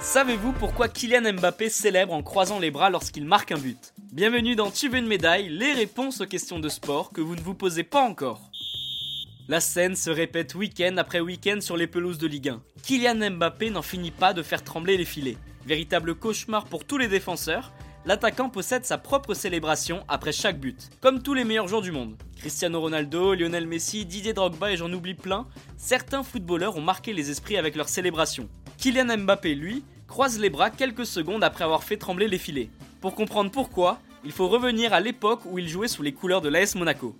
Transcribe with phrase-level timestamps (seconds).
[0.00, 4.70] Savez-vous pourquoi Kylian Mbappé célèbre en croisant les bras lorsqu'il marque un but Bienvenue dans
[4.70, 7.82] Tu veux une médaille, les réponses aux questions de sport que vous ne vous posez
[7.82, 8.50] pas encore.
[9.48, 12.62] La scène se répète week-end après week-end sur les pelouses de Ligue 1.
[12.82, 15.38] Kylian Mbappé n'en finit pas de faire trembler les filets.
[15.64, 17.72] Véritable cauchemar pour tous les défenseurs,
[18.04, 22.16] l'attaquant possède sa propre célébration après chaque but, comme tous les meilleurs joueurs du monde.
[22.36, 25.46] Cristiano Ronaldo, Lionel Messi, Didier Drogba et j'en oublie plein,
[25.76, 28.48] certains footballeurs ont marqué les esprits avec leur célébration.
[28.78, 32.70] Kylian Mbappé, lui, croise les bras quelques secondes après avoir fait trembler les filets.
[33.00, 36.48] Pour comprendre pourquoi, il faut revenir à l'époque où il jouait sous les couleurs de
[36.48, 37.16] l'AS Monaco.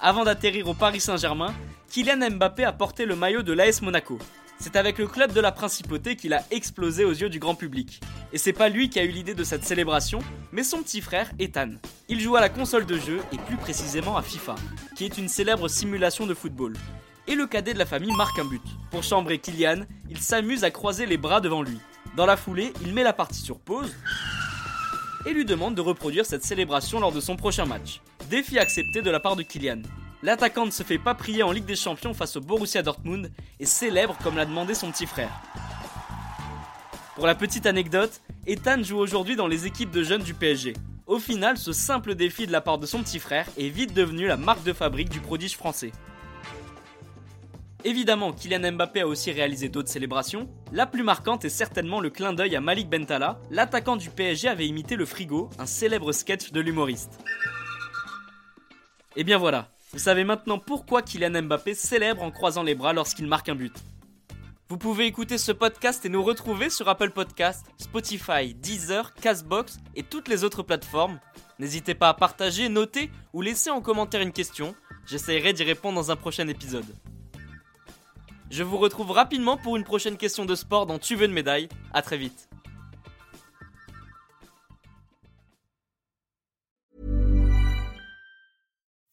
[0.00, 1.54] Avant d'atterrir au Paris Saint-Germain,
[1.90, 4.18] Kylian Mbappé a porté le maillot de l'AS Monaco.
[4.62, 8.00] C'est avec le club de la principauté qu'il a explosé aux yeux du grand public.
[8.32, 10.20] Et c'est pas lui qui a eu l'idée de cette célébration,
[10.52, 11.72] mais son petit frère Ethan.
[12.08, 14.54] Il joue à la console de jeu et plus précisément à FIFA,
[14.94, 16.74] qui est une célèbre simulation de football
[17.26, 18.62] et le cadet de la famille marque un but.
[18.92, 21.78] Pour chambrer Kylian, il s'amuse à croiser les bras devant lui.
[22.16, 23.92] Dans la foulée, il met la partie sur pause
[25.26, 28.00] et lui demande de reproduire cette célébration lors de son prochain match.
[28.30, 29.82] Défi accepté de la part de Kylian.
[30.22, 33.66] L'attaquant ne se fait pas prier en Ligue des Champions face au Borussia Dortmund et
[33.66, 35.32] célèbre comme l'a demandé son petit frère.
[37.16, 40.74] Pour la petite anecdote, Ethan joue aujourd'hui dans les équipes de jeunes du PSG.
[41.06, 44.28] Au final, ce simple défi de la part de son petit frère est vite devenu
[44.28, 45.90] la marque de fabrique du prodige français.
[47.84, 50.48] Évidemment, Kylian Mbappé a aussi réalisé d'autres célébrations.
[50.70, 53.40] La plus marquante est certainement le clin d'œil à Malik Bentala.
[53.50, 57.18] L'attaquant du PSG avait imité le frigo, un célèbre sketch de l'humoriste.
[59.16, 63.26] Et bien voilà, vous savez maintenant pourquoi Kylian Mbappé célèbre en croisant les bras lorsqu'il
[63.26, 63.74] marque un but.
[64.68, 70.02] Vous pouvez écouter ce podcast et nous retrouver sur Apple Podcast, Spotify, Deezer, Castbox et
[70.02, 71.20] toutes les autres plateformes.
[71.58, 74.74] N'hésitez pas à partager, noter ou laisser en commentaire une question.
[75.06, 76.86] J'essaierai d'y répondre dans un prochain épisode.
[78.50, 81.68] Je vous retrouve rapidement pour une prochaine question de sport dans Tu veux une médaille.
[81.92, 82.48] À très vite.